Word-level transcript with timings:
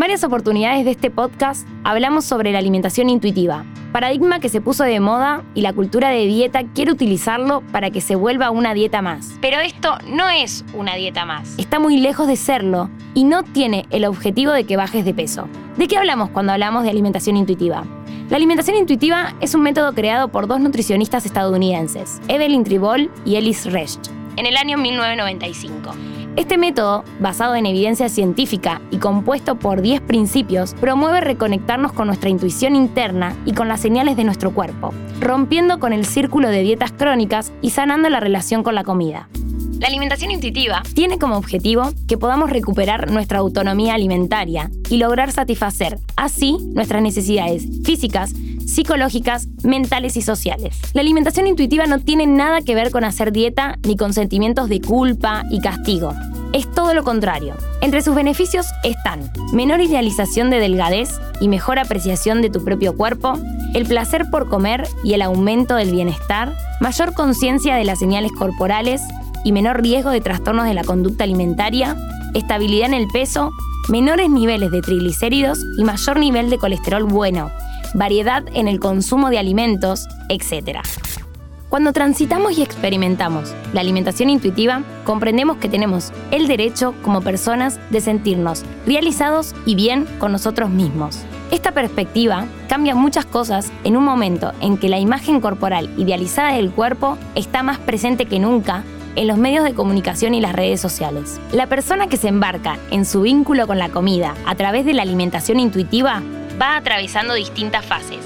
En 0.00 0.04
varias 0.04 0.24
oportunidades 0.24 0.86
de 0.86 0.92
este 0.92 1.10
podcast 1.10 1.68
hablamos 1.84 2.24
sobre 2.24 2.52
la 2.52 2.58
alimentación 2.58 3.10
intuitiva, 3.10 3.66
paradigma 3.92 4.40
que 4.40 4.48
se 4.48 4.62
puso 4.62 4.82
de 4.82 4.98
moda 4.98 5.44
y 5.54 5.60
la 5.60 5.74
cultura 5.74 6.08
de 6.08 6.24
dieta 6.24 6.62
quiere 6.74 6.90
utilizarlo 6.90 7.62
para 7.70 7.90
que 7.90 8.00
se 8.00 8.14
vuelva 8.14 8.50
una 8.50 8.72
dieta 8.72 9.02
más. 9.02 9.34
Pero 9.42 9.60
esto 9.60 9.98
no 10.06 10.30
es 10.30 10.64
una 10.72 10.94
dieta 10.94 11.26
más. 11.26 11.54
Está 11.58 11.78
muy 11.80 11.98
lejos 11.98 12.26
de 12.28 12.36
serlo 12.36 12.88
y 13.12 13.24
no 13.24 13.42
tiene 13.42 13.84
el 13.90 14.06
objetivo 14.06 14.52
de 14.52 14.64
que 14.64 14.78
bajes 14.78 15.04
de 15.04 15.12
peso. 15.12 15.48
¿De 15.76 15.86
qué 15.86 15.98
hablamos 15.98 16.30
cuando 16.30 16.52
hablamos 16.52 16.84
de 16.84 16.88
alimentación 16.88 17.36
intuitiva? 17.36 17.84
La 18.30 18.38
alimentación 18.38 18.78
intuitiva 18.78 19.34
es 19.42 19.54
un 19.54 19.60
método 19.60 19.92
creado 19.92 20.28
por 20.28 20.46
dos 20.46 20.60
nutricionistas 20.60 21.26
estadounidenses, 21.26 22.22
Evelyn 22.28 22.64
Tribol 22.64 23.10
y 23.26 23.36
Ellis 23.36 23.70
Resch, 23.70 24.00
en 24.38 24.46
el 24.46 24.56
año 24.56 24.78
1995. 24.78 26.19
Este 26.40 26.56
método, 26.56 27.04
basado 27.20 27.54
en 27.54 27.66
evidencia 27.66 28.08
científica 28.08 28.80
y 28.90 28.96
compuesto 28.96 29.56
por 29.56 29.82
10 29.82 30.00
principios, 30.00 30.72
promueve 30.72 31.20
reconectarnos 31.20 31.92
con 31.92 32.06
nuestra 32.06 32.30
intuición 32.30 32.74
interna 32.74 33.36
y 33.44 33.52
con 33.52 33.68
las 33.68 33.82
señales 33.82 34.16
de 34.16 34.24
nuestro 34.24 34.54
cuerpo, 34.54 34.94
rompiendo 35.20 35.78
con 35.78 35.92
el 35.92 36.06
círculo 36.06 36.48
de 36.48 36.62
dietas 36.62 36.92
crónicas 36.92 37.52
y 37.60 37.70
sanando 37.70 38.08
la 38.08 38.20
relación 38.20 38.62
con 38.62 38.74
la 38.74 38.84
comida. 38.84 39.28
La 39.80 39.88
alimentación 39.88 40.30
intuitiva 40.30 40.82
tiene 40.94 41.18
como 41.18 41.36
objetivo 41.36 41.90
que 42.08 42.16
podamos 42.16 42.48
recuperar 42.48 43.10
nuestra 43.10 43.40
autonomía 43.40 43.92
alimentaria 43.92 44.70
y 44.88 44.96
lograr 44.96 45.32
satisfacer 45.32 45.98
así 46.16 46.56
nuestras 46.72 47.02
necesidades 47.02 47.66
físicas, 47.84 48.32
psicológicas, 48.66 49.46
mentales 49.62 50.16
y 50.16 50.22
sociales. 50.22 50.78
La 50.94 51.02
alimentación 51.02 51.46
intuitiva 51.46 51.84
no 51.84 51.98
tiene 51.98 52.26
nada 52.26 52.62
que 52.62 52.74
ver 52.74 52.90
con 52.90 53.04
hacer 53.04 53.30
dieta 53.30 53.76
ni 53.86 53.96
con 53.96 54.14
sentimientos 54.14 54.70
de 54.70 54.80
culpa 54.80 55.44
y 55.50 55.60
castigo. 55.60 56.14
Es 56.52 56.68
todo 56.72 56.94
lo 56.94 57.04
contrario. 57.04 57.54
Entre 57.80 58.02
sus 58.02 58.14
beneficios 58.14 58.66
están 58.82 59.30
menor 59.52 59.80
idealización 59.80 60.50
de 60.50 60.58
delgadez 60.58 61.10
y 61.40 61.46
mejor 61.46 61.78
apreciación 61.78 62.42
de 62.42 62.50
tu 62.50 62.64
propio 62.64 62.96
cuerpo, 62.96 63.34
el 63.72 63.86
placer 63.86 64.26
por 64.30 64.48
comer 64.48 64.88
y 65.04 65.14
el 65.14 65.22
aumento 65.22 65.76
del 65.76 65.92
bienestar, 65.92 66.52
mayor 66.80 67.14
conciencia 67.14 67.76
de 67.76 67.84
las 67.84 68.00
señales 68.00 68.32
corporales 68.32 69.00
y 69.44 69.52
menor 69.52 69.80
riesgo 69.80 70.10
de 70.10 70.20
trastornos 70.20 70.66
de 70.66 70.74
la 70.74 70.82
conducta 70.82 71.22
alimentaria, 71.22 71.96
estabilidad 72.34 72.88
en 72.88 72.94
el 72.94 73.06
peso, 73.06 73.52
menores 73.88 74.28
niveles 74.28 74.72
de 74.72 74.82
triglicéridos 74.82 75.64
y 75.78 75.84
mayor 75.84 76.18
nivel 76.18 76.50
de 76.50 76.58
colesterol 76.58 77.04
bueno, 77.04 77.52
variedad 77.94 78.42
en 78.54 78.66
el 78.66 78.80
consumo 78.80 79.30
de 79.30 79.38
alimentos, 79.38 80.08
etc. 80.28 80.80
Cuando 81.70 81.92
transitamos 81.92 82.58
y 82.58 82.62
experimentamos 82.62 83.54
la 83.72 83.80
alimentación 83.80 84.28
intuitiva, 84.28 84.82
comprendemos 85.04 85.58
que 85.58 85.68
tenemos 85.68 86.12
el 86.32 86.48
derecho 86.48 86.96
como 87.00 87.20
personas 87.20 87.78
de 87.90 88.00
sentirnos 88.00 88.64
realizados 88.88 89.54
y 89.66 89.76
bien 89.76 90.04
con 90.18 90.32
nosotros 90.32 90.68
mismos. 90.68 91.20
Esta 91.52 91.70
perspectiva 91.70 92.46
cambia 92.68 92.96
muchas 92.96 93.24
cosas 93.24 93.70
en 93.84 93.96
un 93.96 94.02
momento 94.02 94.52
en 94.60 94.78
que 94.78 94.88
la 94.88 94.98
imagen 94.98 95.40
corporal 95.40 95.88
idealizada 95.96 96.54
del 96.54 96.72
cuerpo 96.72 97.16
está 97.36 97.62
más 97.62 97.78
presente 97.78 98.26
que 98.26 98.40
nunca 98.40 98.82
en 99.14 99.28
los 99.28 99.38
medios 99.38 99.62
de 99.62 99.74
comunicación 99.74 100.34
y 100.34 100.40
las 100.40 100.56
redes 100.56 100.80
sociales. 100.80 101.40
La 101.52 101.68
persona 101.68 102.08
que 102.08 102.16
se 102.16 102.26
embarca 102.26 102.78
en 102.90 103.04
su 103.04 103.22
vínculo 103.22 103.68
con 103.68 103.78
la 103.78 103.90
comida 103.90 104.34
a 104.44 104.56
través 104.56 104.84
de 104.84 104.92
la 104.92 105.02
alimentación 105.02 105.60
intuitiva 105.60 106.20
va 106.60 106.76
atravesando 106.76 107.34
distintas 107.34 107.84
fases. 107.86 108.18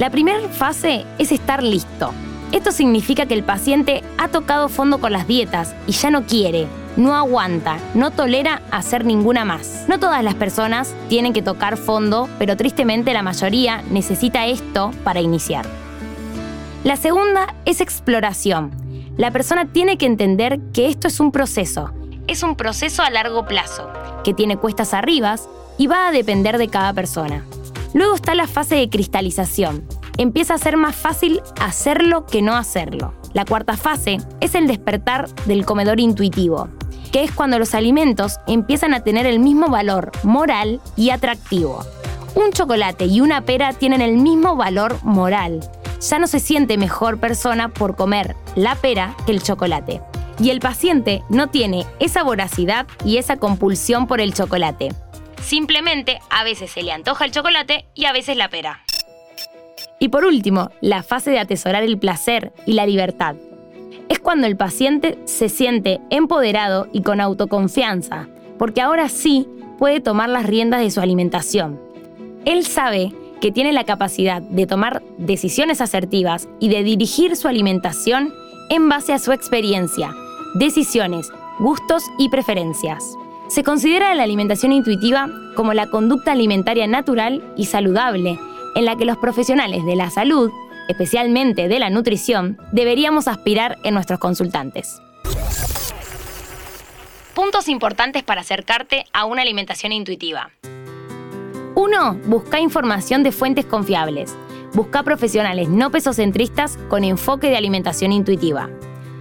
La 0.00 0.10
primera 0.10 0.40
fase 0.48 1.04
es 1.18 1.30
estar 1.30 1.62
listo. 1.62 2.12
Esto 2.50 2.72
significa 2.72 3.26
que 3.26 3.34
el 3.34 3.44
paciente 3.44 4.02
ha 4.16 4.28
tocado 4.28 4.70
fondo 4.70 4.98
con 4.98 5.12
las 5.12 5.26
dietas 5.26 5.74
y 5.86 5.92
ya 5.92 6.10
no 6.10 6.24
quiere, 6.24 6.66
no 6.96 7.14
aguanta, 7.14 7.76
no 7.94 8.10
tolera 8.10 8.62
hacer 8.70 9.04
ninguna 9.04 9.44
más. 9.44 9.84
No 9.86 10.00
todas 10.00 10.24
las 10.24 10.34
personas 10.34 10.94
tienen 11.10 11.34
que 11.34 11.42
tocar 11.42 11.76
fondo, 11.76 12.26
pero 12.38 12.56
tristemente 12.56 13.12
la 13.12 13.22
mayoría 13.22 13.82
necesita 13.90 14.46
esto 14.46 14.92
para 15.04 15.20
iniciar. 15.20 15.66
La 16.84 16.96
segunda 16.96 17.54
es 17.66 17.82
exploración. 17.82 18.70
La 19.18 19.30
persona 19.30 19.66
tiene 19.66 19.98
que 19.98 20.06
entender 20.06 20.58
que 20.72 20.88
esto 20.88 21.06
es 21.06 21.20
un 21.20 21.32
proceso. 21.32 21.90
Es 22.28 22.42
un 22.42 22.56
proceso 22.56 23.02
a 23.02 23.10
largo 23.10 23.44
plazo, 23.46 23.90
que 24.24 24.32
tiene 24.32 24.56
cuestas 24.56 24.94
arribas 24.94 25.48
y 25.76 25.86
va 25.86 26.08
a 26.08 26.12
depender 26.12 26.56
de 26.56 26.68
cada 26.68 26.94
persona. 26.94 27.44
Luego 27.92 28.14
está 28.14 28.34
la 28.34 28.46
fase 28.46 28.76
de 28.76 28.88
cristalización. 28.88 29.84
Empieza 30.18 30.54
a 30.54 30.58
ser 30.58 30.76
más 30.76 30.96
fácil 30.96 31.40
hacerlo 31.60 32.26
que 32.26 32.42
no 32.42 32.56
hacerlo. 32.56 33.14
La 33.34 33.44
cuarta 33.44 33.76
fase 33.76 34.18
es 34.40 34.56
el 34.56 34.66
despertar 34.66 35.28
del 35.46 35.64
comedor 35.64 36.00
intuitivo, 36.00 36.68
que 37.12 37.22
es 37.22 37.30
cuando 37.30 37.60
los 37.60 37.72
alimentos 37.72 38.38
empiezan 38.48 38.94
a 38.94 39.04
tener 39.04 39.26
el 39.26 39.38
mismo 39.38 39.68
valor 39.68 40.10
moral 40.24 40.80
y 40.96 41.10
atractivo. 41.10 41.86
Un 42.34 42.50
chocolate 42.50 43.06
y 43.06 43.20
una 43.20 43.42
pera 43.42 43.72
tienen 43.72 44.02
el 44.02 44.16
mismo 44.16 44.56
valor 44.56 44.98
moral, 45.04 45.60
ya 46.00 46.18
no 46.18 46.26
se 46.26 46.40
siente 46.40 46.78
mejor 46.78 47.20
persona 47.20 47.68
por 47.68 47.94
comer 47.94 48.34
la 48.56 48.74
pera 48.74 49.14
que 49.24 49.30
el 49.30 49.42
chocolate. 49.42 50.02
Y 50.40 50.50
el 50.50 50.58
paciente 50.58 51.22
no 51.28 51.46
tiene 51.46 51.86
esa 52.00 52.24
voracidad 52.24 52.88
y 53.04 53.18
esa 53.18 53.36
compulsión 53.36 54.08
por 54.08 54.20
el 54.20 54.34
chocolate. 54.34 54.88
Simplemente 55.42 56.18
a 56.28 56.42
veces 56.42 56.72
se 56.72 56.82
le 56.82 56.90
antoja 56.90 57.24
el 57.24 57.30
chocolate 57.30 57.86
y 57.94 58.06
a 58.06 58.12
veces 58.12 58.36
la 58.36 58.48
pera. 58.48 58.84
Y 59.98 60.08
por 60.08 60.24
último, 60.24 60.70
la 60.80 61.02
fase 61.02 61.30
de 61.30 61.38
atesorar 61.38 61.82
el 61.82 61.98
placer 61.98 62.52
y 62.66 62.72
la 62.72 62.86
libertad. 62.86 63.36
Es 64.08 64.18
cuando 64.18 64.46
el 64.46 64.56
paciente 64.56 65.18
se 65.24 65.48
siente 65.48 66.00
empoderado 66.10 66.88
y 66.92 67.02
con 67.02 67.20
autoconfianza, 67.20 68.28
porque 68.58 68.80
ahora 68.80 69.08
sí 69.08 69.46
puede 69.78 70.00
tomar 70.00 70.28
las 70.28 70.46
riendas 70.46 70.80
de 70.80 70.90
su 70.90 71.00
alimentación. 71.00 71.80
Él 72.44 72.64
sabe 72.64 73.12
que 73.40 73.52
tiene 73.52 73.72
la 73.72 73.84
capacidad 73.84 74.42
de 74.42 74.66
tomar 74.66 75.02
decisiones 75.16 75.80
asertivas 75.80 76.48
y 76.58 76.68
de 76.68 76.82
dirigir 76.82 77.36
su 77.36 77.48
alimentación 77.48 78.32
en 78.70 78.88
base 78.88 79.12
a 79.12 79.18
su 79.18 79.32
experiencia, 79.32 80.12
decisiones, 80.54 81.30
gustos 81.58 82.02
y 82.18 82.28
preferencias. 82.28 83.04
Se 83.48 83.62
considera 83.62 84.14
la 84.14 84.24
alimentación 84.24 84.72
intuitiva 84.72 85.28
como 85.56 85.72
la 85.72 85.88
conducta 85.88 86.32
alimentaria 86.32 86.86
natural 86.86 87.42
y 87.56 87.64
saludable, 87.64 88.38
en 88.78 88.84
la 88.84 88.94
que 88.94 89.04
los 89.04 89.16
profesionales 89.16 89.84
de 89.84 89.96
la 89.96 90.08
salud, 90.08 90.52
especialmente 90.86 91.66
de 91.66 91.80
la 91.80 91.90
nutrición, 91.90 92.58
deberíamos 92.70 93.26
aspirar 93.26 93.76
en 93.82 93.92
nuestros 93.94 94.20
consultantes. 94.20 95.02
Puntos 97.34 97.66
importantes 97.66 98.22
para 98.22 98.42
acercarte 98.42 99.04
a 99.12 99.24
una 99.24 99.42
alimentación 99.42 99.90
intuitiva. 99.90 100.52
1. 101.74 102.20
Busca 102.26 102.60
información 102.60 103.24
de 103.24 103.32
fuentes 103.32 103.66
confiables. 103.66 104.36
Busca 104.72 105.02
profesionales 105.02 105.68
no 105.68 105.90
pesocentristas 105.90 106.76
con 106.88 107.02
enfoque 107.02 107.48
de 107.48 107.56
alimentación 107.56 108.12
intuitiva. 108.12 108.70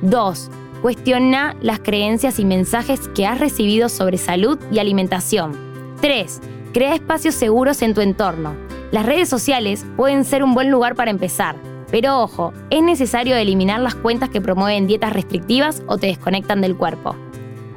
2. 0.04 0.52
Cuestiona 0.84 1.56
las 1.62 1.80
creencias 1.80 2.38
y 2.38 2.46
mensajes 2.46 3.08
que 3.16 3.26
has 3.26 3.40
recibido 3.40 3.90
sobre 3.90 4.20
salud 4.20 4.60
y 4.72 4.78
alimentación. 4.78 5.58
3. 6.00 6.42
Crea 6.74 6.94
espacios 6.94 7.34
seguros 7.34 7.82
en 7.82 7.96
tu 7.96 8.02
entorno. 8.02 8.67
Las 8.92 9.06
redes 9.06 9.28
sociales 9.28 9.86
pueden 9.98 10.24
ser 10.24 10.44
un 10.44 10.54
buen 10.54 10.72
lugar 10.72 10.96
para 10.96 11.12
empezar, 11.12 11.58
pero 11.92 12.22
ojo, 12.22 12.54
es 12.70 12.82
necesario 12.82 13.36
eliminar 13.36 13.82
las 13.82 13.96
cuentas 13.96 14.30
que 14.30 14.40
promueven 14.40 14.88
dietas 14.88 15.12
restrictivas 15.12 15.84
o 15.88 15.98
te 15.98 16.08
desconectan 16.08 16.62
del 16.62 16.76
cuerpo. 16.78 17.16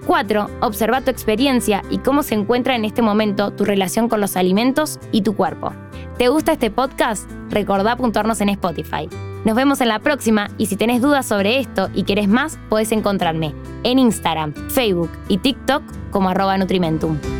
4. 0.07 0.49
Observa 0.61 1.01
tu 1.01 1.11
experiencia 1.11 1.83
y 1.91 1.99
cómo 1.99 2.23
se 2.23 2.35
encuentra 2.35 2.77
en 2.77 2.85
este 2.85 3.03
momento 3.03 3.51
tu 3.51 3.65
relación 3.65 4.09
con 4.09 4.21
los 4.21 4.37
alimentos 4.37 4.99
y 5.11 5.23
tu 5.23 5.35
cuerpo. 5.35 5.73
¿Te 6.17 6.29
gusta 6.29 6.53
este 6.53 6.71
podcast? 6.71 7.29
Recordá 7.49 7.97
puntuarnos 7.97 8.41
en 8.41 8.51
Spotify. 8.51 9.09
Nos 9.45 9.57
vemos 9.57 9.81
en 9.81 9.89
la 9.89 9.99
próxima 9.99 10.49
y 10.59 10.67
si 10.67 10.77
tenés 10.77 11.03
dudas 11.03 11.27
sobre 11.27 11.59
esto 11.59 11.91
y 11.95 12.05
querés 12.05 12.29
más, 12.29 12.59
podés 12.69 12.93
encontrarme 12.93 13.55
en 13.83 13.99
Instagram, 13.99 14.55
Facebook 14.69 15.11
y 15.29 15.39
TikTok 15.39 15.83
como 16.11 16.29
arroba 16.29 16.57
Nutrimentum. 16.57 17.40